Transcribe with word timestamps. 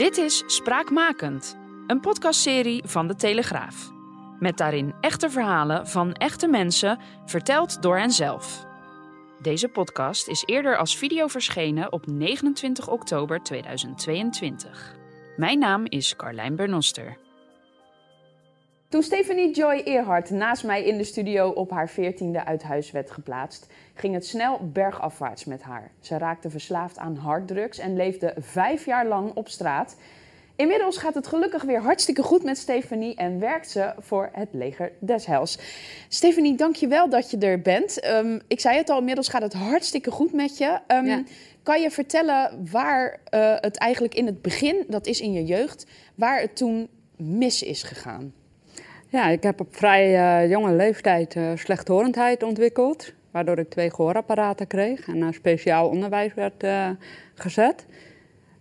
Dit 0.00 0.16
is 0.16 0.42
Spraakmakend, 0.46 1.56
een 1.86 2.00
podcastserie 2.00 2.82
van 2.86 3.06
de 3.06 3.14
Telegraaf. 3.14 3.90
Met 4.38 4.56
daarin 4.56 4.94
echte 5.00 5.30
verhalen 5.30 5.88
van 5.88 6.12
echte 6.12 6.48
mensen, 6.48 6.98
verteld 7.26 7.82
door 7.82 7.98
henzelf. 7.98 8.66
Deze 9.42 9.68
podcast 9.68 10.28
is 10.28 10.42
eerder 10.46 10.76
als 10.76 10.96
video 10.96 11.26
verschenen 11.26 11.92
op 11.92 12.06
29 12.06 12.88
oktober 12.88 13.42
2022. 13.42 14.96
Mijn 15.36 15.58
naam 15.58 15.86
is 15.86 16.16
Carlijn 16.16 16.56
Bernoster. 16.56 17.16
Toen 18.90 19.02
Stephanie 19.02 19.54
Joy 19.54 19.82
Eerhart 19.84 20.30
naast 20.30 20.64
mij 20.64 20.84
in 20.84 20.98
de 20.98 21.04
studio 21.04 21.48
op 21.48 21.70
haar 21.70 21.88
veertiende 21.88 22.44
uit 22.44 22.62
huis 22.62 22.90
werd 22.90 23.10
geplaatst, 23.10 23.66
ging 23.94 24.14
het 24.14 24.26
snel 24.26 24.70
bergafwaarts 24.72 25.44
met 25.44 25.62
haar. 25.62 25.90
Ze 26.00 26.18
raakte 26.18 26.50
verslaafd 26.50 26.98
aan 26.98 27.16
harddrugs 27.16 27.78
en 27.78 27.96
leefde 27.96 28.34
vijf 28.38 28.84
jaar 28.84 29.06
lang 29.06 29.34
op 29.34 29.48
straat. 29.48 29.96
Inmiddels 30.56 30.96
gaat 30.96 31.14
het 31.14 31.26
gelukkig 31.26 31.62
weer 31.62 31.80
hartstikke 31.80 32.22
goed 32.22 32.42
met 32.42 32.58
Stephanie 32.58 33.14
en 33.14 33.38
werkt 33.38 33.70
ze 33.70 33.92
voor 33.98 34.28
het 34.32 34.48
leger 34.52 34.92
des 34.98 35.26
Hels. 35.26 35.58
Stephanie, 36.08 36.56
dank 36.56 36.76
je 36.76 36.86
wel 36.86 37.08
dat 37.08 37.30
je 37.30 37.38
er 37.38 37.60
bent. 37.60 38.00
Ehm, 38.00 38.38
ik 38.48 38.60
zei 38.60 38.76
het 38.76 38.90
al, 38.90 38.98
inmiddels 38.98 39.28
gaat 39.28 39.42
het 39.42 39.52
hartstikke 39.52 40.10
goed 40.10 40.32
met 40.32 40.58
je. 40.58 40.78
Um, 40.86 41.06
Ja. 41.06 41.22
Kan 41.62 41.80
je 41.80 41.90
vertellen 41.90 42.68
waar 42.70 43.20
uh, 43.34 43.54
het 43.56 43.76
eigenlijk 43.76 44.14
in 44.14 44.26
het 44.26 44.42
begin, 44.42 44.84
dat 44.88 45.06
is 45.06 45.20
in 45.20 45.32
je 45.32 45.44
jeugd, 45.44 45.86
waar 46.14 46.40
het 46.40 46.56
toen 46.56 46.88
mis 47.16 47.62
is 47.62 47.82
gegaan? 47.82 48.32
Ja, 49.10 49.28
ik 49.28 49.42
heb 49.42 49.60
op 49.60 49.76
vrij 49.76 50.42
uh, 50.42 50.50
jonge 50.50 50.72
leeftijd 50.72 51.34
uh, 51.34 51.50
slechthorendheid 51.54 52.42
ontwikkeld. 52.42 53.12
Waardoor 53.30 53.58
ik 53.58 53.70
twee 53.70 53.90
gehoorapparaten 53.90 54.66
kreeg 54.66 55.08
en 55.08 55.18
naar 55.18 55.34
speciaal 55.34 55.88
onderwijs 55.88 56.34
werd 56.34 56.64
uh, 56.64 56.88
gezet. 57.34 57.86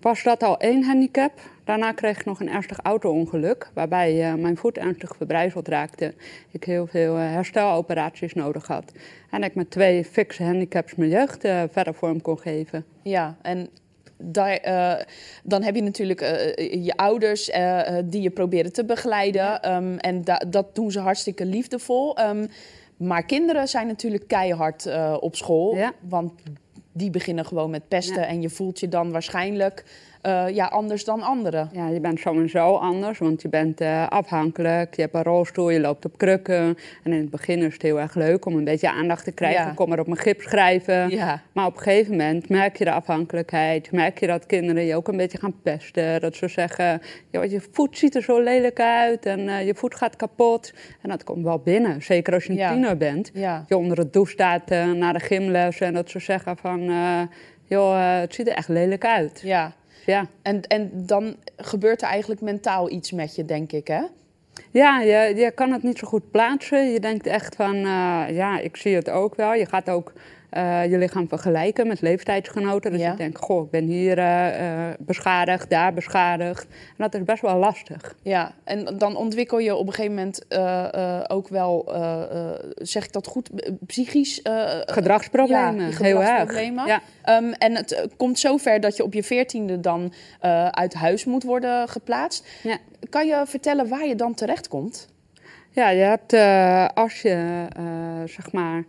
Was 0.02 0.24
dat 0.24 0.44
al 0.44 0.58
één 0.58 0.84
handicap. 0.84 1.32
Daarna 1.64 1.92
kreeg 1.92 2.20
ik 2.20 2.26
nog 2.26 2.40
een 2.40 2.50
ernstig 2.50 2.80
auto-ongeluk. 2.80 3.72
Waarbij 3.74 4.36
mijn 4.38 4.58
voet 4.58 4.78
ernstig 4.78 5.16
verbrijzeld 5.16 5.68
raakte. 5.68 6.14
Ik 6.52 6.64
heel 6.64 6.88
veel 6.88 7.16
hersteloperaties 7.16 8.34
nodig 8.34 8.68
had. 8.68 8.92
En 9.30 9.44
ik 9.44 9.56
met 9.56 9.72
twee 9.72 10.06
fixe 10.06 10.44
handicaps 10.44 10.96
mijn 10.96 11.10
jeugd 11.10 11.42
verder 11.72 11.94
vorm 11.94 12.22
kon 12.22 12.40
geven. 12.40 12.86
Ja, 13.02 13.38
en 13.42 13.70
daar, 14.22 14.68
uh, 14.68 15.04
dan 15.44 15.64
heb 15.64 15.76
je 15.76 15.82
natuurlijk 15.82 16.22
uh, 16.22 16.84
je 16.86 16.94
ouders 16.96 17.50
uh, 17.50 17.82
die 18.06 18.22
je 18.22 18.30
proberen 18.30 18.74
te 18.74 18.86
begeleiden. 18.86 19.42
Ja. 19.42 19.76
Um, 19.76 19.98
en 19.98 20.24
da 20.24 20.38
dat 20.48 20.76
doen 20.76 20.92
ze 20.92 21.00
hartstikke 21.00 21.46
liefdevol. 21.46 22.20
Um, 22.20 22.48
maar 22.98 23.26
kinderen 23.26 23.68
zijn 23.68 23.88
natuurlijk 23.88 24.28
keihard 24.28 24.90
op 25.20 25.36
school. 25.36 25.76
Ja. 25.76 25.94
Want 26.00 26.32
die 26.94 27.10
beginnen 27.10 27.46
gewoon 27.46 27.70
met 27.70 27.88
pesten. 27.88 28.22
Ja. 28.22 28.28
En 28.28 28.42
je 28.42 28.50
voelt 28.50 28.80
je 28.80 28.88
dan 28.88 29.12
waarschijnlijk 29.12 29.84
ja, 30.54 30.66
anders 30.66 31.04
dan 31.04 31.22
anderen. 31.22 31.70
Ja, 31.72 31.88
je 31.88 32.00
bent 32.00 32.20
sowieso 32.20 32.76
anders. 32.76 33.20
Want 33.20 33.42
je 33.42 33.50
bent 33.50 33.82
afhankelijk. 34.10 34.96
Je 34.96 35.02
hebt 35.02 35.14
een 35.14 35.24
rolstoel, 35.24 35.70
je 35.70 35.80
loopt 35.80 36.06
op 36.06 36.18
krukken. 36.18 36.78
En 37.04 37.12
in 37.12 37.20
het 37.20 37.30
begin 37.30 37.58
is 37.58 37.74
het 37.74 37.82
heel 37.82 38.00
erg 38.00 38.16
leuk 38.16 38.46
om 38.46 38.56
een 38.56 38.64
beetje 38.64 38.92
aandacht 38.92 39.24
te 39.24 39.32
krijgen. 39.32 39.66
Ja. 39.66 39.74
Kom 39.74 39.92
er 39.92 40.00
op 40.00 40.08
mijn 40.08 40.20
gips 40.20 40.44
schrijven. 40.44 41.10
Ja. 41.10 41.42
Maar 41.54 41.66
op 41.66 41.76
een 41.76 41.82
gegeven 41.82 42.12
moment 42.12 42.50
merk 42.50 42.78
je 42.78 42.86
de 42.86 42.92
afhankelijkheid. 42.92 43.92
Merk 43.92 44.20
je 44.20 44.28
dat 44.28 44.46
kinderen 44.46 44.84
je 44.84 44.96
ook 44.96 45.08
een 45.08 45.18
beetje 45.18 45.38
gaan 45.38 45.62
pesten. 45.64 46.22
Dat 46.22 46.36
ze 46.36 46.48
zeggen, 46.48 47.02
joh, 47.32 47.46
je 47.46 47.62
voet 47.72 47.98
ziet 47.98 48.16
er 48.16 48.24
zo 48.24 48.42
lelijk 48.42 48.80
uit 48.80 49.26
en 49.26 49.40
uh, 49.40 49.66
je 49.66 49.76
voet 49.76 49.96
gaat 49.96 50.16
kapot. 50.16 50.74
En 51.02 51.10
dat 51.10 51.24
komt 51.24 51.44
wel 51.44 51.60
binnen. 51.60 52.02
Zeker 52.02 52.34
als 52.34 52.44
je 52.44 52.50
een 52.50 52.58
ja. 52.58 52.72
tiener 52.72 52.98
bent. 52.98 53.32
Je 53.68 53.78
onder 53.78 53.98
het 53.98 54.14
douche 54.14 54.32
staat 54.32 54.70
naar 54.96 55.14
de 55.14 55.20
gymles. 55.20 55.80
En 55.80 55.94
dat 55.94 56.10
ze 56.10 56.20
zeggen 56.20 56.58
van, 56.58 56.82
joh, 57.64 58.20
het 58.20 58.34
ziet 58.34 58.48
er 58.48 58.54
echt 58.54 58.68
lelijk 58.68 59.06
uit. 59.06 59.42
Ja. 59.44 59.74
Ja. 60.10 60.28
En, 60.42 60.62
en 60.62 60.92
dan 60.94 61.36
gebeurt 61.58 62.02
er 62.02 62.08
eigenlijk 62.08 62.42
mentaal 62.42 62.90
iets 62.90 63.12
met 63.12 63.36
je, 63.36 63.46
denk 63.46 63.72
ik, 63.72 63.88
hè? 63.88 64.02
Ja, 64.72 65.02
je, 65.02 65.36
je 65.36 65.52
kan 65.52 65.72
het 65.72 65.84
niet 65.84 65.98
zo 65.98 66.08
goed 66.08 66.32
plaatsen. 66.32 66.92
Je 66.92 67.00
denkt 67.00 67.28
echt 67.28 67.56
van, 67.56 67.76
uh, 67.76 68.26
ja, 68.30 68.60
ik 68.60 68.78
zie 68.78 68.96
het 68.96 69.10
ook 69.10 69.36
wel. 69.36 69.54
Je 69.54 69.66
gaat 69.66 69.90
ook 69.90 70.14
je 70.90 70.96
lichaam 70.98 71.28
vergelijken 71.28 71.88
met 71.88 72.02
leeftijdsgenoten. 72.02 72.92
Dus 72.92 73.00
ja. 73.00 73.12
je 73.12 73.18
denkt, 73.18 73.38
goh, 73.38 73.66
ik 73.66 73.72
ben 73.72 73.86
hier 73.86 74.18
uh, 74.18 74.88
beschadigd, 75.00 75.70
daar 75.70 75.94
beschadigd. 75.94 76.64
En 76.64 76.96
dat 76.98 77.14
is 77.14 77.24
best 77.24 77.42
wel 77.42 77.58
lastig. 77.58 78.16
Ja, 78.22 78.52
en 78.64 78.98
dan 78.98 79.16
ontwikkel 79.16 79.60
je 79.60 79.76
op 79.76 79.88
een 79.88 79.94
gegeven 79.94 80.16
moment 80.16 80.46
ook 81.30 81.48
wel, 81.48 81.94
zeg 82.76 83.06
ik 83.06 83.14
dat 83.14 83.28
goed, 83.28 83.50
psychisch... 83.88 84.40
gedragsproblemen, 84.86 85.76
ja, 85.76 85.86
heel 85.86 85.92
gedragsproblemen. 85.92 86.88
erg. 86.88 87.02
Ja. 87.26 87.38
Um, 87.38 87.54
en 87.54 87.76
het 87.76 88.08
komt 88.18 88.40
zover 88.40 88.80
dat 88.80 88.98
je 88.98 89.04
op 89.04 89.14
je 89.14 89.24
veertiende 89.24 89.80
dan 89.80 90.14
uit 90.72 90.94
huis 90.94 91.26
moet 91.26 91.44
worden 91.44 91.88
geplaatst. 91.88 92.48
Ja. 92.64 92.78
Kan 93.10 93.28
je 93.28 93.44
vertellen 93.46 93.88
waar 93.88 94.08
je 94.08 94.16
dan 94.16 94.34
terechtkomt? 94.34 95.08
Ja, 95.70 95.90
je 95.90 96.04
hebt 96.04 96.34
als 96.96 97.22
je, 97.22 97.68
zeg 98.26 98.52
maar... 98.52 98.84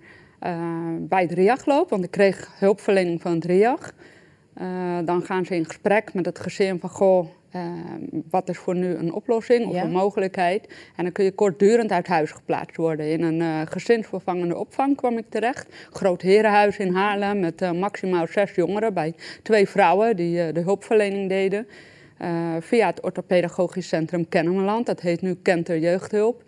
Uh, 0.47 0.57
bij 0.99 1.23
het 1.23 1.33
RIAG 1.33 1.67
loop, 1.67 1.91
want 1.91 2.05
ik 2.05 2.11
kreeg 2.11 2.51
hulpverlening 2.59 3.21
van 3.21 3.35
het 3.35 3.45
RIAG. 3.45 3.93
Uh, 4.61 4.99
dan 5.05 5.23
gaan 5.23 5.45
ze 5.45 5.55
in 5.55 5.65
gesprek 5.65 6.15
met 6.15 6.27
het 6.27 6.39
gezin 6.39 6.81
van, 6.81 6.91
goh, 6.91 7.27
uh, 7.57 7.63
wat 8.31 8.49
is 8.49 8.59
voor 8.59 8.75
nu 8.75 8.95
een 8.95 9.13
oplossing 9.13 9.67
of 9.67 9.75
ja. 9.75 9.83
een 9.83 9.91
mogelijkheid? 9.91 10.67
En 10.97 11.05
dan 11.05 11.13
kun 11.13 11.25
je 11.25 11.33
kortdurend 11.33 11.93
uit 11.93 12.07
huis 12.07 12.31
geplaatst 12.31 12.77
worden. 12.77 13.11
In 13.11 13.23
een 13.23 13.67
gezinsvervangende 13.67 14.57
opvang 14.57 14.97
kwam 14.97 15.19
ik 15.19 15.25
terecht. 15.29 15.67
Groot 15.91 16.23
herenhuis 16.23 16.77
in 16.77 16.95
Haarlem 16.95 17.41
met 17.41 17.73
maximaal 17.73 18.27
zes 18.27 18.55
jongeren 18.55 18.95
bij 18.95 19.15
twee 19.43 19.69
vrouwen 19.69 20.17
die 20.17 20.53
de 20.53 20.61
hulpverlening 20.61 21.29
deden. 21.29 21.67
via 22.61 22.87
het 22.87 23.03
orthopedagogisch 23.03 23.89
centrum 23.89 24.29
Kennemerland, 24.29 24.87
dat 24.87 25.01
heet 25.01 25.23
nu 25.23 25.35
Kenter 25.43 25.79
Jeugdhulp. 25.79 26.43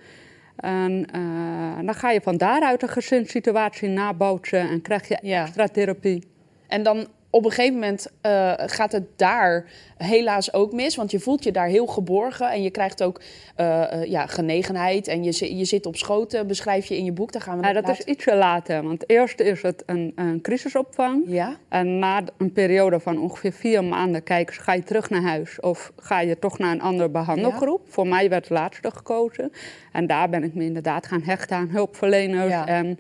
En 0.63 1.07
uh, 1.17 1.87
dan 1.87 1.95
ga 1.95 2.11
je 2.11 2.21
van 2.21 2.37
daaruit 2.37 2.83
een 2.83 2.89
gezinssituatie 2.89 3.89
nabootsen 3.89 4.69
en 4.69 4.83
krijg 4.83 5.09
je 5.09 5.19
ja. 5.23 5.43
extra 5.43 5.67
therapie. 5.67 6.23
En 6.69 6.83
dan 6.83 7.07
op 7.33 7.45
een 7.45 7.51
gegeven 7.51 7.75
moment 7.75 8.07
uh, 8.27 8.53
gaat 8.57 8.93
het 8.93 9.05
daar 9.17 9.65
helaas 9.97 10.53
ook 10.53 10.73
mis. 10.73 10.97
Want 10.97 11.11
je 11.11 11.21
voelt 11.21 11.45
je 11.45 11.53
daar 11.53 11.67
heel 11.67 11.87
geborgen. 11.87 12.51
En 12.51 12.63
je 12.63 12.71
krijgt 12.71 13.03
ook 13.03 13.21
uh, 13.61 14.05
ja, 14.05 14.27
genegenheid. 14.27 15.09
En 15.09 15.25
je, 15.25 15.57
je 15.57 15.65
zit 15.65 15.87
op 15.87 15.97
schoten, 15.97 16.47
beschrijf 16.47 16.87
je 16.87 16.97
in 16.97 17.05
je 17.05 17.13
boek. 17.13 17.33
Daar 17.33 17.43
gaan 17.43 17.61
we 17.61 17.67
ja, 17.67 17.73
dat 17.73 17.89
is 17.89 18.01
ietsje 18.01 18.35
later. 18.35 18.83
Want 18.83 19.11
eerst 19.11 19.41
is 19.41 19.63
het 19.63 19.83
een, 19.87 20.13
een 20.15 20.41
crisisopvang. 20.41 21.23
Ja? 21.27 21.57
En 21.69 21.99
na 21.99 22.23
een 22.37 22.53
periode 22.53 23.01
van 23.01 23.19
ongeveer 23.19 23.53
vier 23.53 23.85
maanden 23.85 24.23
kijken 24.23 24.55
ze, 24.55 24.61
ga 24.61 24.73
je 24.73 24.83
terug 24.83 25.11
naar 25.11 25.23
huis? 25.23 25.61
Of 25.61 25.93
ga 25.97 26.21
je 26.21 26.39
toch 26.39 26.59
naar 26.59 26.73
een 26.73 26.83
andere 26.83 27.09
behandelgroep? 27.09 27.81
Ja? 27.85 27.93
Voor 27.93 28.07
mij 28.07 28.29
werd 28.29 28.49
het 28.49 28.59
laatste 28.59 28.91
gekozen. 28.91 29.53
En 29.93 30.07
daar 30.07 30.29
ben 30.29 30.45
ik 30.45 30.55
me 30.55 30.65
inderdaad 30.65 31.07
gaan 31.07 31.23
hechten 31.23 31.57
aan 31.57 31.69
hulpverleners. 31.69 32.51
Ja. 32.53 32.67
En 32.67 32.99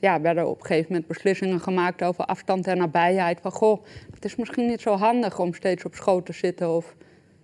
ja, 0.00 0.20
werden 0.20 0.48
op 0.48 0.60
een 0.60 0.66
gegeven 0.66 0.86
moment 0.88 1.08
beslissingen 1.08 1.60
gemaakt 1.60 2.02
over 2.02 2.24
afstand 2.24 2.66
en 2.66 2.78
nabijheid. 2.78 3.40
Van 3.40 3.52
goh, 3.52 3.84
het 4.14 4.24
is 4.24 4.36
misschien 4.36 4.66
niet 4.66 4.80
zo 4.80 4.96
handig 4.96 5.38
om 5.38 5.54
steeds 5.54 5.84
op 5.84 5.94
schoot 5.94 6.26
te 6.26 6.32
zitten. 6.32 6.74
Of, 6.74 6.94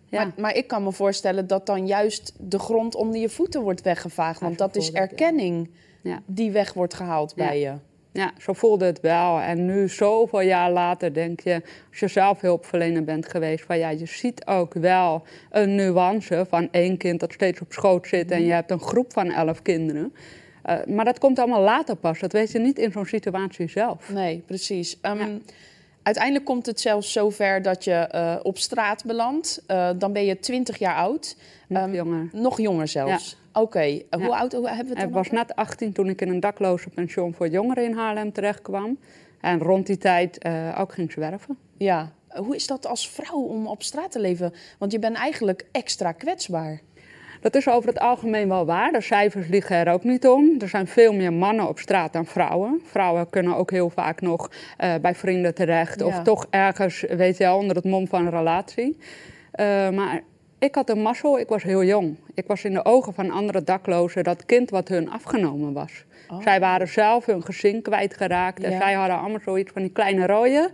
ja. 0.09 0.25
maar, 0.25 0.33
maar, 0.37 0.55
ik 0.55 0.67
kan 0.67 0.83
me 0.83 0.93
voorstellen 0.93 1.47
dat 1.47 1.67
dan 1.67 1.87
juist 1.87 2.33
de 2.39 2.59
grond 2.59 2.95
onder 2.95 3.21
je 3.21 3.29
voeten 3.29 3.63
wordt 3.63 3.83
weggevaagd. 3.83 4.41
Want 4.41 4.59
dat 4.59 4.77
is 4.77 4.93
erkenning 4.93 5.71
ja. 6.03 6.23
die 6.27 6.51
weg 6.51 6.73
wordt 6.73 6.95
gehaald 6.95 7.35
bij 7.35 7.61
je. 7.61 7.73
Ja, 8.17 8.33
zo 8.39 8.53
voelde 8.53 8.85
het 8.85 9.01
wel. 9.01 9.41
En 9.41 9.65
nu, 9.65 9.89
zoveel 9.89 10.41
jaar 10.41 10.71
later, 10.71 11.15
denk 11.15 11.41
je, 11.41 11.63
als 11.91 11.99
je 11.99 12.09
zelf 12.09 12.41
hulpverlener 12.41 13.05
bent 13.05 13.29
geweest, 13.29 13.65
van 13.65 13.79
ja, 13.79 13.89
je 13.89 14.07
ziet 14.07 14.47
ook 14.47 14.75
wel 14.75 15.23
een 15.51 15.75
nuance 15.75 16.47
van 16.49 16.69
één 16.71 16.97
kind 16.97 17.21
dat 17.21 17.33
steeds 17.33 17.61
op 17.61 17.73
schoot 17.73 18.07
zit 18.07 18.31
en 18.31 18.45
je 18.45 18.53
hebt 18.53 18.71
een 18.71 18.81
groep 18.81 19.13
van 19.13 19.31
elf 19.31 19.63
kinderen. 19.63 20.15
Uh, 20.67 20.95
maar 20.95 21.05
dat 21.05 21.19
komt 21.19 21.39
allemaal 21.39 21.63
later 21.63 21.97
pas. 21.97 22.19
Dat 22.19 22.33
weet 22.33 22.53
je 22.53 22.59
niet 22.59 22.79
in 22.79 22.93
zo'n 22.93 23.07
situatie 23.07 23.69
zelf. 23.69 24.11
Nee, 24.13 24.43
precies. 24.47 24.99
Um, 25.03 25.19
ja. 25.19 25.29
Uiteindelijk 26.03 26.45
komt 26.45 26.67
het 26.67 26.81
zelfs 26.81 27.13
zover 27.13 27.63
dat 27.63 27.85
je 27.85 28.09
uh, 28.15 28.37
op 28.43 28.59
straat 28.59 29.05
belandt. 29.05 29.63
Uh, 29.69 29.91
dan 29.97 30.13
ben 30.13 30.25
je 30.25 30.39
20 30.39 30.79
jaar 30.79 30.97
oud. 30.97 31.37
Nog 31.69 31.83
um, 31.83 31.95
jonger. 31.95 32.29
Nog 32.33 32.61
jonger 32.61 32.89
zelfs. 32.89 33.31
Ja. 33.31 33.61
Oké, 33.61 33.65
okay. 33.67 34.07
ja. 34.11 34.19
hoe 34.19 34.37
oud 34.37 34.53
hoe 34.53 34.69
hebben 34.69 34.95
we 34.95 35.01
het 35.01 35.09
Ik 35.09 35.15
was 35.15 35.31
net 35.31 35.57
18 35.57 35.93
toen 35.93 36.09
ik 36.09 36.21
in 36.21 36.29
een 36.29 36.41
dakloze 36.41 36.89
pension 36.89 37.35
voor 37.35 37.49
jongeren 37.49 37.85
in 37.85 37.93
Haarlem 37.93 38.33
terecht 38.33 38.63
kwam. 38.63 38.99
En 39.41 39.59
rond 39.59 39.87
die 39.87 39.99
tijd 39.99 40.39
ook 40.77 40.93
ging 40.93 41.13
zwerven. 41.13 41.59
Ja, 41.77 42.13
hoe 42.29 42.55
is 42.55 42.67
dat 42.67 42.87
als 42.87 43.11
vrouw 43.11 43.41
om 43.41 43.67
op 43.67 43.83
straat 43.83 44.11
te 44.13 44.21
leven? 44.21 44.53
Want 44.79 44.93
je 44.93 44.99
bent 44.99 45.17
eigenlijk 45.17 45.67
extra 45.73 46.13
kwetsbaar. 46.13 46.81
Dat 47.47 47.55
is 47.55 47.69
over 47.69 47.89
het 47.89 47.99
algemeen 47.99 48.49
wel 48.49 48.67
waar. 48.67 48.93
De 48.93 49.01
cijfers 49.01 49.49
liegen 49.49 49.77
er 49.77 49.93
ook 49.93 50.05
niet 50.05 50.27
om. 50.27 50.55
Er 50.59 50.69
zijn 50.69 50.87
veel 50.87 51.13
meer 51.13 51.33
mannen 51.33 51.69
op 51.69 51.79
straat 51.79 52.13
dan 52.13 52.27
vrouwen. 52.27 52.81
Vrouwen 52.85 53.31
kunnen 53.31 53.57
ook 53.57 53.71
heel 53.71 53.91
vaak 53.91 54.21
nog 54.21 54.51
uh, 54.81 54.95
bij 55.01 55.15
vrienden 55.15 55.55
terecht. 55.55 56.01
Ja. 56.01 56.07
Of 56.07 56.23
toch 56.23 56.47
ergens, 56.51 57.05
weet 57.09 57.37
je 57.37 57.45
wel, 57.45 57.57
onder 57.57 57.77
het 57.77 57.85
mom 57.85 58.09
van 58.09 58.25
een 58.25 58.31
relatie. 58.31 58.99
Uh, 59.61 59.91
maar 59.91 60.21
ik 60.59 60.75
had 60.75 60.91
een 60.91 61.03
mazzel, 61.03 61.39
ik 61.39 61.49
was 61.49 61.63
heel 61.63 61.85
jong. 61.85 62.17
Ik 62.35 62.47
was 62.47 62.65
in 62.65 62.73
de 62.73 62.85
ogen 62.85 63.15
van 63.15 63.31
andere 63.31 63.63
daklozen 63.65 64.25
dat 64.25 64.47
kind 64.47 64.71
wat 64.71 64.89
hun 64.89 65.11
afgenomen 65.11 65.73
was. 65.73 66.05
Oh. 66.29 66.43
Zij 66.43 66.61
waren 66.61 66.89
zelf 66.89 67.27
hun 67.27 67.43
gezin 67.43 67.83
kwijtgeraakt. 67.83 68.63
En 68.63 68.73
zij 68.79 68.93
hadden 68.93 69.19
allemaal 69.19 69.41
zoiets 69.45 69.73
van 69.73 69.83
die 69.83 69.93
kleine 69.93 70.27
rooien. 70.27 70.71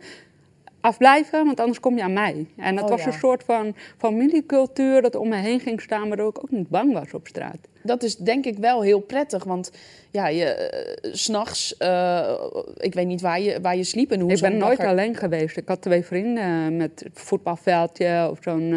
Afblijven, 0.82 1.44
want 1.44 1.60
anders 1.60 1.80
kom 1.80 1.96
je 1.96 2.02
aan 2.02 2.12
mij. 2.12 2.46
En 2.56 2.74
dat 2.74 2.84
Oh, 2.84 2.90
was 2.90 3.00
ja. 3.00 3.06
een 3.06 3.12
soort 3.12 3.42
van 3.44 3.74
familiecultuur 3.98 5.02
dat 5.02 5.14
om 5.16 5.28
me 5.28 5.36
heen 5.36 5.60
ging 5.60 5.80
staan, 5.80 6.08
waardoor 6.08 6.28
ik 6.28 6.38
ook 6.38 6.50
niet 6.50 6.68
bang 6.68 6.92
was 6.92 7.14
op 7.14 7.26
straat. 7.26 7.56
Dat 7.82 8.02
is 8.02 8.16
denk 8.16 8.44
ik 8.44 8.58
wel 8.58 8.82
heel 8.82 9.00
prettig, 9.00 9.44
want 9.44 9.70
ja, 10.10 10.26
je, 10.28 10.44
eh, 10.44 11.12
s 11.12 11.22
s'nachts, 11.24 11.76
eh 11.76 12.34
ik 12.76 12.94
weet 12.94 13.06
niet 13.06 13.20
waar 13.20 13.40
je, 13.40 13.60
waar 13.60 13.76
je 13.76 13.84
sliep 13.84 14.10
en 14.10 14.20
hoe 14.20 14.32
ik 14.32 14.40
ben 14.40 14.56
nooit 14.56 14.78
er- 14.78 14.86
alleen 14.86 15.14
geweest. 15.16 15.56
Ik 15.56 15.68
had 15.68 15.82
twee 15.82 16.02
vrienden 16.04 16.76
met 16.76 17.00
het 17.04 17.20
voetbalveldje 17.20 18.28
of 18.30 18.38
zo'n 18.42 18.72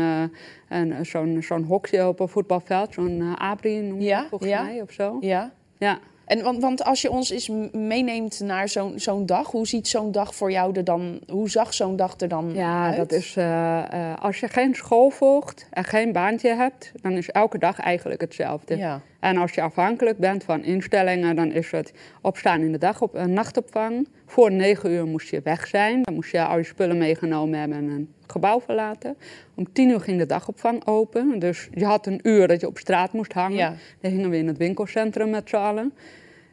een- 0.69 1.05
zo'n 1.05 1.37
zo'n 1.41 1.63
hokje 1.63 2.07
op 2.07 2.19
een 2.19 2.27
voetbalveld, 2.27 2.93
zo'n 2.93 3.21
eh, 3.21 3.49
abri 3.49 3.81
noem 3.81 3.99
je 3.99 4.05
Ja, 4.05 4.25
volgens 4.29 4.49
ja. 4.49 4.63
mij 4.63 4.81
of 4.81 4.91
zo. 4.91 5.17
Ja. 5.21 5.51
Ja. 5.77 5.99
En 6.25 6.43
want, 6.43 6.61
want 6.61 6.83
als 6.83 7.01
je 7.01 7.11
ons 7.11 7.29
eens 7.29 7.49
meeneemt 7.71 8.39
naar 8.39 8.69
zo'n 8.69 8.93
zo'n 8.99 9.25
dag, 9.25 9.51
hoe 9.51 9.67
ziet 9.67 9.87
zo'n 9.87 10.11
dag 10.11 10.35
voor 10.35 10.51
jou 10.51 10.75
er 10.75 10.83
dan, 10.83 11.19
hoe 11.27 11.49
zag 11.49 11.73
zo'n 11.73 11.95
dag 11.95 12.15
er 12.19 12.27
dan 12.27 12.51
Ja, 12.53 12.85
uit? 12.87 12.95
dat 12.97 13.11
is 13.11 13.35
eh, 13.35 13.77
eh, 14.11 14.17
als 14.21 14.39
je 14.39 14.47
geen 14.47 14.75
school 14.75 15.09
volgt 15.09 15.67
en 15.71 15.83
geen 15.83 16.11
baantje 16.11 16.53
hebt, 16.55 16.91
dan 17.01 17.11
is 17.11 17.29
elke 17.29 17.57
dag 17.57 17.79
eigenlijk 17.79 18.21
hetzelfde. 18.21 18.77
Ja, 18.77 19.01
En 19.25 19.37
als 19.37 19.51
je 19.51 19.61
afhankelijk 19.61 20.17
bent 20.17 20.43
van 20.43 20.63
instellingen, 20.63 21.35
dan 21.35 21.51
is 21.51 21.71
het 21.71 21.93
opstaan 22.21 22.61
in 22.61 22.71
de 22.71 22.77
dag 22.77 23.01
op 23.01 23.13
een 23.13 23.33
nachtopvang. 23.33 24.07
Voor 24.25 24.51
negen 24.51 24.91
uur 24.91 25.05
moest 25.05 25.29
je 25.29 25.41
weg 25.43 25.67
zijn. 25.67 26.01
Dan 26.01 26.13
moest 26.13 26.31
je 26.31 26.45
al 26.45 26.57
je 26.57 26.63
spullen 26.63 26.97
meegenomen 26.97 27.59
hebben 27.59 27.77
en 27.77 27.89
een 27.89 28.13
gebouw 28.27 28.61
verlaten. 28.61 29.17
Om 29.55 29.71
tien 29.73 29.89
uur 29.89 29.99
ging 29.99 30.17
de 30.17 30.25
dagopvang 30.25 30.87
open. 30.87 31.39
Dus 31.39 31.69
je 31.73 31.85
had 31.85 32.05
een 32.05 32.19
uur 32.23 32.47
dat 32.47 32.61
je 32.61 32.67
op 32.67 32.77
straat 32.77 33.13
moest 33.13 33.33
hangen. 33.33 33.57
Ja. 33.57 33.73
Dan 34.01 34.11
hingen 34.11 34.29
we 34.29 34.37
in 34.37 34.47
het 34.47 34.57
winkelcentrum 34.57 35.29
met 35.29 35.49
z'n 35.49 35.55
allen. 35.55 35.93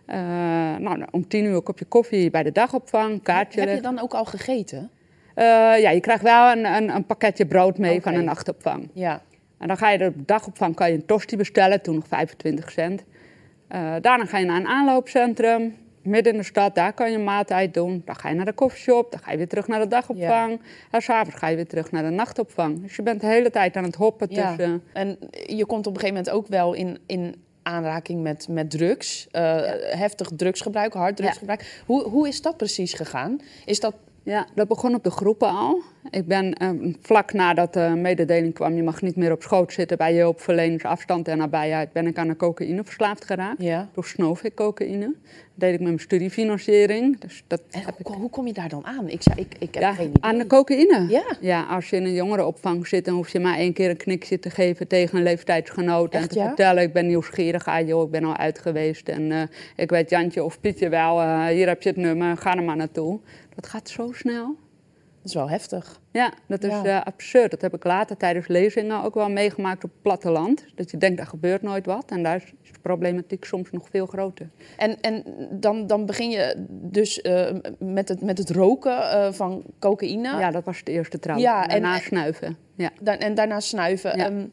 Eh, 0.06 0.18
nou, 0.78 1.02
om 1.10 1.28
tien 1.28 1.44
uur 1.44 1.54
een 1.54 1.62
kopje 1.62 1.84
koffie 1.84 2.30
bij 2.30 2.42
de 2.42 2.52
dagopvang, 2.52 3.22
kaartje 3.22 3.60
Heb 3.60 3.74
je 3.74 3.82
dan 3.82 4.00
ook 4.00 4.14
al 4.14 4.24
gegeten? 4.24 4.90
Eh, 5.34 5.44
ja, 5.80 5.90
je 5.90 6.00
krijgt 6.00 6.22
wel 6.22 6.52
een, 6.52 6.64
een, 6.64 6.94
een 6.94 7.06
pakketje 7.06 7.46
brood 7.46 7.78
mee 7.78 8.00
van 8.00 8.14
een 8.14 8.24
nachtopvang. 8.24 8.88
Ja, 8.92 9.22
En 9.62 9.68
dan 9.68 9.76
ga 9.76 9.90
je 9.90 9.98
de 9.98 10.12
dagopvang 10.16 10.74
kan 10.74 10.88
je 10.88 10.94
een 10.94 11.06
tosti 11.06 11.36
bestellen, 11.36 11.82
toen 11.82 11.94
nog 11.94 12.06
25 12.06 12.70
cent. 12.70 13.04
Eh, 13.68 13.94
daarna 14.00 14.24
ga 14.24 14.38
je 14.38 14.44
naar 14.44 14.60
een 14.60 14.66
aanloopcentrum, 14.66 15.76
midden 16.02 16.32
in 16.32 16.38
de 16.38 16.44
stad, 16.44 16.74
daar 16.74 16.92
kan 16.92 17.10
je 17.10 17.16
een 17.16 17.24
maaltijd 17.24 17.74
doen. 17.74 18.02
Dan 18.04 18.16
ga 18.16 18.28
je 18.28 18.34
naar 18.34 18.44
de 18.44 18.52
koffieshop, 18.52 19.10
dan 19.10 19.20
ga 19.20 19.30
je 19.30 19.36
weer 19.36 19.48
terug 19.48 19.66
naar 19.68 19.80
de 19.80 19.88
dagopvang. 19.88 20.60
En 20.90 21.02
s'avonds 21.02 21.38
ga 21.38 21.48
je 21.48 21.56
weer 21.56 21.66
terug 21.66 21.90
naar 21.90 22.02
de 22.02 22.10
nachtopvang. 22.10 22.82
Dus 22.82 22.96
je 22.96 23.02
bent 23.02 23.20
de 23.20 23.26
hele 23.26 23.50
tijd 23.50 23.76
aan 23.76 23.84
het 23.84 23.94
hoppen 23.94 24.26
ja. 24.30 24.48
tussen... 24.48 24.82
En 24.92 25.18
je 25.46 25.66
komt 25.66 25.86
op 25.86 25.94
een 25.94 26.00
gegeven 26.00 26.22
moment 26.24 26.30
ook 26.30 26.46
wel 26.46 26.72
in, 26.72 26.98
in 27.06 27.34
aanraking 27.62 28.22
met, 28.22 28.48
met 28.48 28.70
drugs. 28.70 29.28
eh, 29.30 29.60
Heftig 29.98 30.30
drugsgebruik, 30.36 30.92
hard 30.92 31.16
drugsgebruik. 31.16 31.82
Hoe, 31.86 32.02
hoe 32.08 32.28
is 32.28 32.42
dat 32.42 32.56
precies 32.56 32.92
gegaan? 32.92 33.40
Is 33.64 33.80
dat... 33.80 33.94
Ja, 34.24 34.46
dat 34.54 34.68
begon 34.68 34.94
op 34.94 35.04
de 35.04 35.10
groepen 35.10 35.48
al. 35.48 35.82
Ik 36.10 36.26
ben 36.26 36.52
eh, 36.52 36.70
vlak 37.00 37.32
nadat 37.32 37.72
de 37.72 37.92
mededeling 37.96 38.54
kwam, 38.54 38.74
je 38.74 38.82
mag 38.82 39.02
niet 39.02 39.16
meer 39.16 39.32
op 39.32 39.42
schoot 39.42 39.72
zitten 39.72 39.96
bij 39.96 40.14
je 40.14 40.20
hulpverleners, 40.20 40.84
afstand 40.84 41.28
en 41.28 41.38
nabijheid, 41.38 41.92
ben 41.92 42.06
ik 42.06 42.18
aan 42.18 42.28
de 42.28 42.36
cocaïne 42.36 42.84
verslaafd 42.84 43.24
geraakt. 43.24 43.62
Ja. 43.62 43.88
Toen 43.94 44.04
snoof 44.04 44.42
ik 44.42 44.54
cocaïne. 44.54 45.06
Dat 45.06 45.14
deed 45.54 45.72
ik 45.72 45.78
met 45.78 45.88
mijn 45.88 45.98
studiefinanciering. 46.00 47.20
Dus 47.20 47.44
dat 47.46 47.62
En 47.70 47.80
heb 47.84 47.98
ik 47.98 48.06
hoe, 48.06 48.30
kom 48.30 48.46
je 48.46 48.52
daar 48.52 48.68
dan 48.68 48.86
aan? 48.86 49.08
Ik, 49.08 49.22
zou, 49.22 49.38
ik, 49.38 49.54
ik 49.58 49.74
heb 49.74 49.82
Ja, 49.82 49.92
geen 49.92 50.08
idee. 50.08 50.22
aan 50.22 50.38
de 50.38 50.46
cocaïne. 50.46 51.06
Ja. 51.08 51.36
Ja, 51.40 51.62
als 51.62 51.90
je 51.90 51.96
in 51.96 52.04
een 52.04 52.14
jongerenopvang 52.14 52.86
zit, 52.86 53.04
dan 53.04 53.14
hoef 53.14 53.28
je 53.28 53.40
maar 53.40 53.56
één 53.58 53.72
keer 53.72 53.90
een 53.90 53.96
knikje 53.96 54.38
te 54.38 54.50
geven 54.50 54.88
tegen 54.88 55.16
een 55.18 55.22
leeftijdsgenoot. 55.24 56.14
en 56.14 56.28
te 56.28 56.38
ja? 56.38 56.46
vertellen, 56.46 56.82
ik 56.82 56.92
ben 56.92 57.06
nieuwsgierig, 57.06 57.66
ah 57.66 57.86
joh, 57.86 58.04
ik 58.04 58.10
ben 58.10 58.24
al 58.24 58.36
uit 58.36 58.58
geweest. 58.58 59.08
En 59.08 59.32
eh, 59.32 59.42
ik 59.76 59.90
weet 59.90 60.10
Jantje 60.10 60.44
of 60.44 60.60
Pietje 60.60 60.88
wel, 60.88 61.20
eh, 61.20 61.46
hier 61.46 61.68
heb 61.68 61.82
je 61.82 61.88
het 61.88 61.98
nummer, 61.98 62.36
ga 62.36 62.56
er 62.56 62.62
maar 62.62 62.76
naartoe. 62.76 63.20
Dat 63.54 63.66
gaat 63.66 63.88
zo 63.88 64.12
snel. 64.12 64.56
Dat 65.22 65.30
is 65.30 65.34
wel 65.34 65.48
heftig. 65.50 66.00
Ja, 66.12 66.32
dat 66.48 66.64
is 66.64 66.70
Ja. 66.70 66.84
eh, 66.84 67.06
absurd. 67.06 67.50
Dat 67.50 67.60
heb 67.60 67.74
ik 67.74 67.84
later 67.84 68.16
tijdens 68.16 68.46
lezingen 68.46 69.02
ook 69.02 69.14
wel 69.14 69.30
meegemaakt 69.30 69.84
op 69.84 69.90
het 69.90 70.02
platteland. 70.02 70.64
Dat 70.74 70.90
je 70.90 70.96
denkt, 70.98 71.20
er 71.20 71.26
gebeurt 71.26 71.62
nooit 71.62 71.86
wat. 71.86 72.04
En 72.10 72.22
daar 72.22 72.36
is 72.62 72.72
de 72.72 72.78
problematiek 72.82 73.44
soms 73.44 73.70
nog 73.70 73.88
veel 73.90 74.06
groter. 74.06 74.48
En, 74.76 75.00
en 75.00 75.24
dan, 75.50 75.86
dan 75.86 76.06
begin 76.06 76.30
je 76.30 76.54
dus 76.68 77.20
eh, 77.20 77.54
met, 77.78 78.08
het, 78.08 78.20
met 78.22 78.38
het 78.38 78.50
roken 78.50 79.10
eh, 79.10 79.32
van 79.32 79.62
cocaïne. 79.78 80.28
Ja, 80.38 80.50
dat 80.50 80.64
was 80.64 80.78
het 80.78 80.88
eerste 80.88 81.18
trouw. 81.18 81.38
Ja, 81.38 81.62
en- 81.62 81.68
Daarna 81.68 81.94
en- 81.94 82.00
snuiven. 82.02 82.56
Ja. 82.76 82.90
Da- 83.00 83.18
en 83.18 83.34
daarna 83.34 83.60
snuiven. 83.60 84.16
Ja. 84.18 84.26
Ehm, 84.26 84.44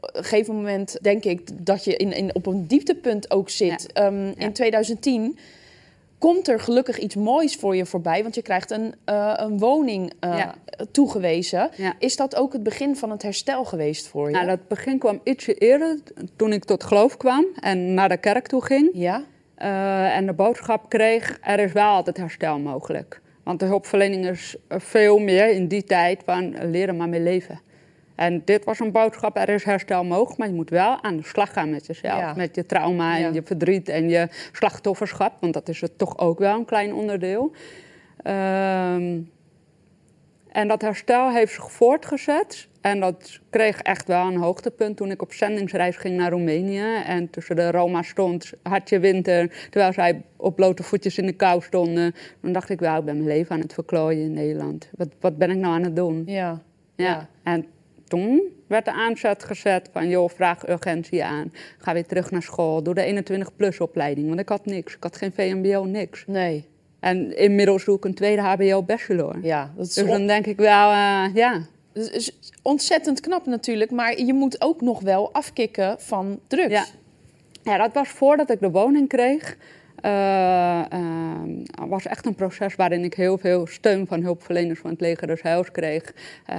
op 0.00 0.10
een 0.16 0.24
gegeven 0.24 0.54
moment 0.54 0.98
denk 1.02 1.24
ik 1.24 1.66
dat 1.66 1.84
je 1.84 1.96
in, 1.96 2.12
in, 2.12 2.34
op 2.34 2.46
een 2.46 2.66
dieptepunt 2.66 3.30
ook 3.30 3.50
zit. 3.50 3.92
Ehm, 3.92 4.24
Ja. 4.26 4.32
In 4.36 4.52
2010 4.52 5.38
komt 6.22 6.48
er 6.48 6.60
gelukkig 6.60 6.98
iets 6.98 7.14
moois 7.14 7.56
voor 7.56 7.76
je 7.76 7.86
voorbij, 7.86 8.22
want 8.22 8.34
je 8.34 8.42
krijgt 8.42 8.70
een, 8.70 8.94
eh, 9.04 9.32
een 9.36 9.58
woning 9.58 10.12
eh, 10.20 10.38
Ja. 10.38 10.54
toegewezen. 10.90 11.70
Ja. 11.76 11.92
Is 11.98 12.16
dat 12.16 12.36
ook 12.36 12.52
het 12.52 12.62
begin 12.62 12.96
van 12.96 13.10
het 13.10 13.22
herstel 13.22 13.64
geweest 13.64 14.06
voor 14.08 14.26
je? 14.28 14.34
Nou, 14.34 14.46
dat 14.46 14.68
begin 14.68 14.98
kwam 14.98 15.20
ietsje 15.24 15.54
eerder, 15.54 15.98
toen 16.36 16.52
ik 16.52 16.64
tot 16.64 16.84
geloof 16.84 17.16
kwam 17.16 17.46
en 17.60 17.94
naar 17.94 18.08
de 18.08 18.16
kerk 18.16 18.46
toe 18.46 18.64
ging. 18.64 18.90
Ja? 18.92 19.22
eh, 19.54 20.16
en 20.16 20.26
de 20.26 20.32
boodschap 20.32 20.88
kreeg, 20.88 21.38
er 21.40 21.58
is 21.58 21.72
wel 21.72 21.88
altijd 21.88 22.16
herstel 22.16 22.58
mogelijk. 22.58 23.20
Want 23.42 23.60
de 23.60 23.66
hulpverlening 23.66 24.26
is 24.28 24.56
veel 24.68 25.18
meer 25.18 25.48
in 25.50 25.68
die 25.68 25.84
tijd 25.84 26.22
van 26.24 26.70
leren 26.70 26.96
maar 26.96 27.08
mee 27.08 27.20
leven. 27.20 27.60
En 28.14 28.42
dit 28.44 28.64
was 28.64 28.80
een 28.80 28.92
boodschap, 28.92 29.36
er 29.36 29.48
is 29.48 29.64
herstel 29.64 30.04
mogelijk, 30.04 30.38
maar 30.38 30.48
je 30.48 30.54
moet 30.54 30.70
wel 30.70 31.02
aan 31.02 31.16
de 31.16 31.24
slag 31.24 31.52
gaan 31.52 31.70
met 31.70 31.86
jezelf. 31.86 32.18
Ja. 32.18 32.34
Met 32.36 32.54
je 32.54 32.66
trauma 32.66 33.16
Ja. 33.16 33.26
en 33.26 33.34
je 33.34 33.42
verdriet 33.42 33.88
en 33.88 34.08
je 34.08 34.28
slachtofferschap, 34.52 35.32
want 35.40 35.52
dat 35.52 35.68
is 35.68 35.80
het 35.80 35.98
toch 35.98 36.18
ook 36.18 36.38
wel 36.38 36.58
een 36.58 36.64
klein 36.64 36.94
onderdeel. 36.94 37.52
Ehm, 38.22 39.20
en 40.48 40.68
dat 40.68 40.82
herstel 40.82 41.30
heeft 41.30 41.52
zich 41.54 41.72
voortgezet. 41.72 42.68
En 42.80 43.00
dat 43.00 43.40
kreeg 43.50 43.80
echt 43.80 44.06
wel 44.08 44.26
een 44.26 44.36
hoogtepunt 44.36 44.96
toen 44.96 45.10
ik 45.10 45.22
op 45.22 45.32
zendingsreis 45.32 45.96
ging 45.96 46.16
naar 46.16 46.30
Roemenië. 46.30 47.02
En 47.06 47.30
tussen 47.30 47.56
de 47.56 47.70
Roma 47.70 48.02
stond, 48.02 48.52
had 48.62 48.88
je 48.88 49.00
winter, 49.00 49.66
terwijl 49.70 49.92
zij 49.92 50.22
op 50.36 50.56
blote 50.56 50.82
voetjes 50.82 51.18
in 51.18 51.26
de 51.26 51.32
kou 51.32 51.62
stonden. 51.62 52.14
Dan 52.40 52.52
dacht 52.52 52.70
ik 52.70 52.80
wel, 52.80 52.98
ik 52.98 53.04
ben 53.04 53.14
mijn 53.16 53.28
leven 53.28 53.54
aan 53.54 53.60
het 53.60 53.72
verklooien 53.72 54.22
in 54.24 54.32
Nederland. 54.32 54.90
Wat, 54.96 55.08
wat 55.20 55.36
ben 55.38 55.50
ik 55.50 55.56
nou 55.56 55.74
aan 55.74 55.82
het 55.82 55.96
doen? 55.96 56.22
Ja. 56.26 56.62
Ja. 56.96 57.04
Ja. 57.04 57.28
En 57.42 57.66
toen 58.12 58.42
werd 58.66 58.84
de 58.84 58.92
aanzet 58.92 59.44
gezet 59.44 59.88
van, 59.92 60.08
joh, 60.08 60.30
vraag 60.30 60.68
urgentie 60.68 61.24
aan. 61.24 61.52
Ga 61.78 61.92
weer 61.92 62.06
terug 62.06 62.30
naar 62.30 62.42
school, 62.42 62.82
doe 62.82 62.94
de 62.94 63.22
21-plus 63.22 63.80
opleiding. 63.80 64.28
Want 64.28 64.40
ik 64.40 64.48
had 64.48 64.66
niks, 64.66 64.94
ik 64.94 65.02
had 65.02 65.16
geen 65.16 65.32
VMBO, 65.32 65.84
niks. 65.84 66.24
Nee. 66.26 66.68
En 67.00 67.36
inmiddels 67.36 67.84
doe 67.84 67.96
ik 67.96 68.04
een 68.04 68.14
tweede 68.14 68.42
HBO-bachelor. 68.42 69.38
Ja, 69.42 69.72
dat 69.76 69.86
is 69.86 69.94
Dus 69.94 70.06
dan 70.06 70.26
denk 70.26 70.46
ik 70.46 70.56
wel, 70.56 70.90
eh, 70.90 71.24
ja, 71.34 71.66
dat 71.92 72.10
is 72.10 72.38
ontzettend 72.62 73.20
knap 73.20 73.46
natuurlijk, 73.46 73.90
maar 73.90 74.20
je 74.20 74.34
moet 74.34 74.60
ook 74.60 74.80
nog 74.80 75.00
wel 75.00 75.32
afkicken 75.32 76.00
van 76.00 76.40
drugs. 76.46 76.72
Ja. 76.72 76.84
Ja, 77.62 77.76
dat 77.76 77.92
was 77.92 78.08
voordat 78.08 78.50
ik 78.50 78.60
de 78.60 78.70
woning 78.70 79.08
kreeg. 79.08 79.56
Eh, 80.02 80.78
eh, 80.92 81.40
was 81.88 82.06
echt 82.06 82.26
een 82.26 82.34
proces 82.34 82.74
waarin 82.76 83.04
ik 83.04 83.14
heel 83.14 83.38
veel 83.38 83.66
steun 83.66 84.06
van 84.06 84.22
hulpverleners 84.22 84.80
van 84.80 84.90
het 84.90 85.00
leger 85.00 85.26
des 85.26 85.42
Heils 85.42 85.70
kreeg. 85.70 86.14
Eh, 86.46 86.56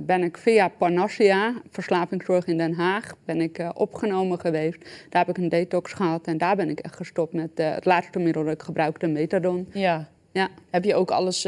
ben 0.00 0.22
ik 0.22 0.38
via 0.38 0.68
Parnassia, 0.68 1.54
verslavingszorg 1.70 2.46
in 2.46 2.58
Den 2.58 2.74
Haag, 2.74 3.14
ben 3.24 3.40
ik 3.40 3.58
eh, 3.58 3.68
opgenomen 3.74 4.40
geweest. 4.40 4.78
Daar 5.08 5.24
heb 5.26 5.36
ik 5.36 5.42
een 5.42 5.48
detox 5.48 5.92
gehad 5.92 6.26
en 6.26 6.38
daar 6.38 6.56
ben 6.56 6.68
ik 6.68 6.80
echt 6.80 6.96
gestopt 6.96 7.32
met 7.32 7.50
het 7.54 7.84
laatste 7.84 8.18
middel 8.18 8.44
dat 8.44 8.52
ik 8.54 8.62
gebruikte, 8.62 9.06
methadon. 9.06 9.68
Ja. 9.72 10.08
Ja, 10.32 10.48
Heb 10.70 10.84
je 10.84 10.94
ook 10.94 11.10
alles 11.10 11.42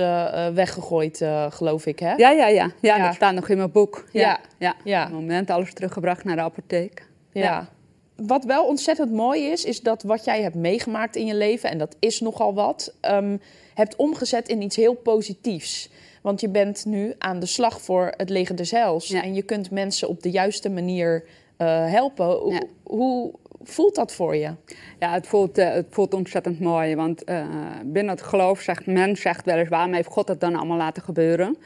weggegooid, 0.55 1.25
geloof 1.49 1.87
ik, 1.87 1.99
hè? 1.99 2.13
ja, 2.15 2.31
ja, 2.31 2.47
ja. 2.49 2.71
ja, 2.81 2.97
Ja. 2.97 3.05
dat 3.05 3.15
staat 3.15 3.35
nog 3.35 3.49
in 3.49 3.57
mijn 3.57 3.71
boek. 3.73 4.05
Ja, 4.13 4.21
Ja. 4.21 4.39
ja. 4.59 4.75
Ja. 4.85 5.01
Op 5.03 5.11
het 5.11 5.21
moment 5.21 5.51
alles 5.51 5.73
teruggebracht 5.75 6.25
naar 6.25 6.37
de 6.37 6.43
apotheek. 6.43 7.07
Ja. 7.33 7.69
Wat 8.17 8.45
wel 8.45 8.67
ontzettend 8.67 9.13
mooi 9.13 9.47
is, 9.47 9.65
is 9.65 9.81
dat 9.81 10.03
wat 10.03 10.25
jij 10.25 10.43
hebt 10.43 10.55
meegemaakt 10.55 11.17
in 11.17 11.27
je 11.27 11.35
leven, 11.35 11.71
en 11.71 11.79
dat 11.79 11.97
is 11.99 12.21
nogal 12.21 12.55
wat, 12.55 12.95
ehm, 13.01 13.37
hebt 13.75 13.97
omgezet 13.97 14.49
in 14.49 14.63
iets 14.63 14.77
heel 14.77 14.95
positiefs. 14.95 15.91
Want 16.23 16.41
je 16.41 16.49
bent 16.49 16.85
nu 16.85 17.15
aan 17.19 17.41
de 17.41 17.47
slag 17.47 17.81
voor 17.81 18.13
het 18.17 18.31
leger 18.31 18.57
des 18.57 18.71
Heils. 18.71 19.09
Ja. 19.09 19.23
En 19.23 19.35
je 19.35 19.43
kunt 19.43 19.71
mensen 19.71 20.09
op 20.09 20.23
de 20.23 20.31
juiste 20.31 20.71
manier 20.71 21.25
eh, 21.57 21.91
helpen. 21.91 22.27
Hoe, 22.27 22.53
Ja. 22.53 22.63
hoe 22.83 23.33
voelt 23.63 23.95
dat 23.95 24.13
voor 24.13 24.37
je? 24.37 24.51
Ja, 24.99 25.13
het 25.13 25.27
voelt, 25.27 25.59
eh, 25.59 25.73
het 25.73 25.87
voelt 25.91 26.15
ontzettend 26.15 26.61
mooi. 26.61 26.97
Want 26.97 27.25
eh, 27.25 27.47
binnen 27.85 28.15
het 28.15 28.23
geloof 28.23 28.61
zegt 28.61 28.87
men 28.87 29.17
zegt 29.17 29.45
wel 29.45 29.57
eens 29.57 29.69
waarom 29.69 29.93
heeft 29.93 30.09
God 30.09 30.29
het 30.29 30.41
dan 30.41 30.55
allemaal 30.57 30.77
laten 30.77 31.03
gebeuren. 31.03 31.57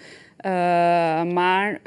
Maar 1.32 1.80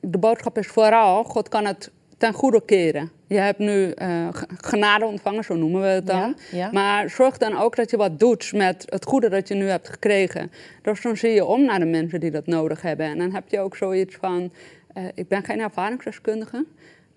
de 0.00 0.18
boodschap 0.18 0.58
is 0.58 0.66
vooral, 0.66 1.24
God 1.24 1.48
kan 1.48 1.64
het 1.64 1.90
ten 2.18 2.32
goede 2.32 2.62
keren. 2.64 3.10
Je 3.26 3.38
hebt 3.38 3.58
nu 3.58 3.90
eh, 3.90 4.28
genade 4.56 5.04
ontvangen, 5.04 5.44
zo 5.44 5.54
noemen 5.54 5.80
we 5.80 5.86
het 5.86 6.06
dan. 6.06 6.36
Ja, 6.50 6.58
ja. 6.58 6.70
Maar 6.72 7.10
zorg 7.10 7.38
dan 7.38 7.56
ook 7.56 7.76
dat 7.76 7.90
je 7.90 7.96
wat 7.96 8.18
doet 8.18 8.52
met 8.52 8.84
het 8.88 9.04
goede 9.04 9.28
dat 9.28 9.48
je 9.48 9.54
nu 9.54 9.68
hebt 9.68 9.88
gekregen. 9.88 10.50
Dus 10.82 11.02
dan 11.02 11.16
zie 11.16 11.30
je 11.30 11.44
om 11.44 11.64
naar 11.64 11.78
de 11.78 11.84
mensen 11.84 12.20
die 12.20 12.30
dat 12.30 12.46
nodig 12.46 12.82
hebben. 12.82 13.06
En 13.06 13.18
dan 13.18 13.34
heb 13.34 13.44
je 13.48 13.60
ook 13.60 13.76
zoiets 13.76 14.16
van, 14.20 14.52
eh, 14.94 15.04
ik 15.14 15.28
ben 15.28 15.44
geen 15.44 15.60
ervaringsdeskundige. 15.60 16.64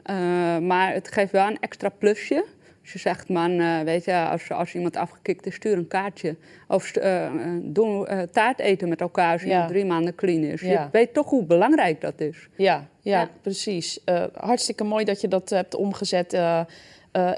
eh, 0.04 0.16
maar 0.58 0.94
het 0.94 1.12
geeft 1.12 1.32
wel 1.32 1.48
een 1.48 1.60
extra 1.60 1.90
plusje 1.90 2.46
Je 2.82 3.00
zegt, 3.00 3.30
man, 3.30 3.52
uh, 3.52 3.82
weet 3.82 4.06
je, 4.06 4.14
als, 4.16 4.52
als 4.52 4.74
iemand 4.74 4.96
afgekikt 4.96 5.46
is, 5.46 5.56
stuur 5.56 5.78
een 5.78 5.88
kaartje. 5.88 6.36
Of 6.68 6.96
uh, 6.96 7.32
doe 7.62 8.28
taart 8.32 8.60
eten 8.60 8.90
met 8.90 9.02
elkaar 9.02 9.32
als 9.32 9.42
je 9.42 9.48
ja. 9.48 9.68
drie 9.68 9.86
maanden 9.86 10.16
clean 10.16 10.44
is. 10.44 10.62
Je 10.62 10.88
weet 10.92 11.14
toch 11.14 11.30
hoe 11.30 11.46
belangrijk 11.46 12.02
dat 12.02 12.22
is. 12.22 12.48
Ja, 12.58 12.88
ja, 13.02 13.30
precies. 13.42 14.00
hartstikke 14.34 14.84
mooi 14.84 15.06
dat 15.06 15.22
je 15.22 15.28
dat 15.28 15.50
hebt 15.50 15.76
omgezet 15.76 16.34
uh, 16.34 16.62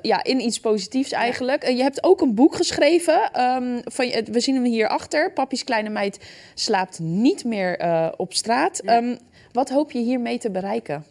ja, 0.02 0.24
in 0.24 0.40
iets 0.40 0.60
positiefs 0.60 1.12
eigenlijk. 1.12 1.64
Uh, 1.70 1.78
je 1.78 1.84
hebt 1.84 2.04
ook 2.04 2.22
een 2.22 2.36
boek 2.36 2.56
geschreven. 2.56 3.42
Um, 3.42 3.82
van, 3.86 4.06
we 4.32 4.40
zien 4.40 4.56
hem 4.56 4.64
hier 4.64 4.88
achter. 4.88 5.34
Papi's 5.34 5.64
kleine 5.64 5.90
meid 5.90 6.20
slaapt 6.54 7.00
niet 7.00 7.44
meer 7.44 7.80
op 8.18 8.34
straat. 8.34 8.82
Um, 8.90 9.18
wat 9.52 9.70
hoop 9.70 9.92
je 9.92 10.00
hiermee 10.00 10.38
te 10.38 10.52
bereiken? 10.52 11.06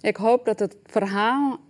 Ik 0.00 0.16
hoop 0.16 0.44
dat 0.44 0.58
het 0.58 0.76
verhaal 0.84 1.60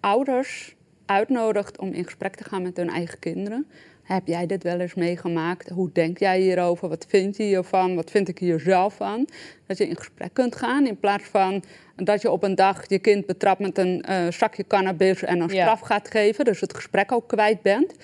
ouders 0.00 0.75
uitnodigt 1.06 1.78
om 1.78 1.92
in 1.92 2.04
gesprek 2.04 2.34
te 2.34 2.44
gaan 2.44 2.62
met 2.62 2.76
hun 2.76 2.88
eigen 2.88 3.18
kinderen. 3.18 3.66
Heb 4.02 4.26
jij 4.26 4.46
dit 4.46 4.62
wel 4.62 4.80
eens 4.80 4.94
meegemaakt? 4.94 5.68
Hoe 5.68 5.90
denk 5.92 6.18
jij 6.18 6.40
hierover? 6.40 6.88
Wat 6.88 7.06
vind 7.08 7.36
je 7.36 7.42
hiervan? 7.42 7.94
Wat 7.94 8.10
vind 8.10 8.28
ik 8.28 8.38
hier 8.38 8.60
zelf 8.60 8.94
van? 8.94 9.28
Dat 9.66 9.78
je 9.78 9.88
in 9.88 9.96
gesprek 9.96 10.30
kunt 10.32 10.56
gaan 10.56 10.86
in 10.86 10.98
plaats 10.98 11.24
van 11.24 11.62
dat 11.96 12.22
je 12.22 12.30
op 12.30 12.42
een 12.42 12.54
dag 12.54 12.88
je 12.88 12.98
kind 12.98 13.26
betrapt 13.26 13.60
met 13.60 13.78
een 13.78 14.04
uh, 14.08 14.30
zakje 14.30 14.66
cannabis 14.66 15.22
en 15.22 15.40
een 15.40 15.50
straf 15.50 15.80
gaat 15.80 16.10
geven. 16.10 16.44
Dus 16.44 16.60
het 16.60 16.74
gesprek 16.74 17.12
ook 17.12 17.28
kwijt 17.28 17.62
bent. 17.62 17.94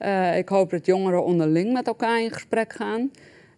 Uh, 0.00 0.38
ik 0.38 0.48
hoop 0.48 0.70
dat 0.70 0.86
jongeren 0.86 1.24
onderling 1.24 1.72
met 1.72 1.86
elkaar 1.86 2.22
in 2.22 2.32
gesprek 2.32 2.72
gaan. 2.72 3.10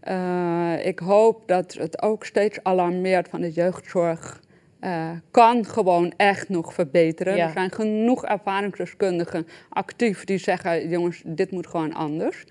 Uh, 0.09 0.87
ik 0.87 0.99
hoop 0.99 1.43
dat 1.47 1.73
het 1.73 2.03
ook 2.03 2.25
steeds 2.25 2.59
alarmeert 2.63 3.29
van 3.29 3.41
de 3.41 3.51
jeugdzorg 3.51 4.41
uh, 4.81 5.11
kan 5.31 5.65
gewoon 5.65 6.13
echt 6.17 6.49
nog 6.49 6.75
verbeteren. 6.75 7.39
Er 7.39 7.51
zijn 7.51 7.71
genoeg 7.71 8.25
ervaringsdeskundigen 8.25 9.47
actief 9.69 10.25
die 10.25 10.39
zeggen: 10.39 10.89
jongens, 10.89 11.23
dit 11.25 11.51
moet 11.51 11.67
gewoon 11.67 11.95
anders. 11.95 12.45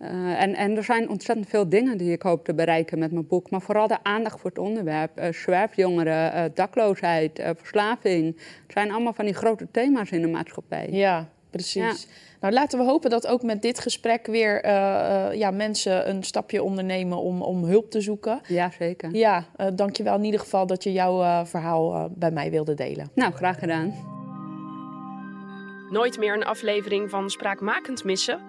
Uh, 0.00 0.42
en, 0.42 0.54
en 0.54 0.76
er 0.76 0.84
zijn 0.84 1.08
ontzettend 1.08 1.48
veel 1.48 1.68
dingen 1.68 1.98
die 1.98 2.12
ik 2.12 2.22
hoop 2.22 2.44
te 2.44 2.54
bereiken 2.54 2.98
met 2.98 3.12
mijn 3.12 3.26
boek. 3.26 3.50
Maar 3.50 3.62
vooral 3.62 3.86
de 3.86 4.02
aandacht 4.02 4.40
voor 4.40 4.50
het 4.50 4.58
onderwerp. 4.58 5.20
Uh, 5.20 5.32
zwerfjongeren, 5.32 6.50
dakloosheid, 6.54 7.42
verslaving. 7.56 8.26
Het 8.36 8.72
zijn 8.72 8.90
allemaal 8.90 9.12
van 9.12 9.24
die 9.24 9.34
grote 9.34 9.66
thema's 9.70 10.10
in 10.10 10.20
de 10.20 10.28
maatschappij. 10.28 10.88
Ja, 10.90 11.28
precies. 11.52 12.06
Nou, 12.40 12.54
laten 12.54 12.78
we 12.78 12.84
hopen 12.84 13.10
dat 13.10 13.26
ook 13.26 13.42
met 13.42 13.62
dit 13.62 13.78
gesprek 13.78 14.26
weer 14.26 14.64
uh, 14.64 14.70
uh, 14.70 15.38
ja, 15.38 15.50
mensen 15.50 16.08
een 16.08 16.22
stapje 16.22 16.62
ondernemen 16.62 17.18
om, 17.18 17.42
om 17.42 17.64
hulp 17.64 17.90
te 17.90 18.00
zoeken. 18.00 18.40
Ja, 18.46 18.70
zeker. 18.78 19.14
Ja, 19.14 19.44
uh, 19.56 19.66
dankjewel 19.74 20.16
in 20.16 20.24
ieder 20.24 20.40
geval 20.40 20.66
dat 20.66 20.82
je 20.82 20.92
jouw 20.92 21.44
verhaal 21.44 22.10
bij 22.14 22.30
mij 22.30 22.50
wilde 22.50 22.74
delen. 22.74 23.10
Nou, 23.14 23.32
graag 23.32 23.58
gedaan. 23.58 23.94
Nooit 25.90 26.18
meer 26.18 26.34
een 26.34 26.44
aflevering 26.44 27.10
van 27.10 27.30
Spraakmakend 27.30 28.04
missen? 28.04 28.40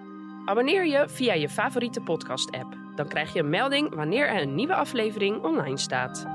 Abonneer 0.44 0.86
je 0.86 1.04
via 1.08 1.34
je 1.34 1.48
favoriete 1.48 2.00
podcast-app. 2.00 2.76
Dan 2.96 3.08
krijg 3.08 3.32
je 3.32 3.38
een 3.38 3.50
melding 3.50 3.94
wanneer 3.94 4.28
er 4.28 4.42
een 4.42 4.54
nieuwe 4.54 4.74
aflevering 4.74 5.42
online 5.42 5.78
staat. 5.78 6.33